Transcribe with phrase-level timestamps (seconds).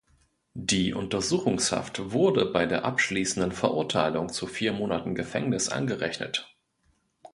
[0.55, 6.49] Die Untersuchungshaft wurde bei der abschließenden Verurteilung zu vier Monaten Gefängnis angerechnet.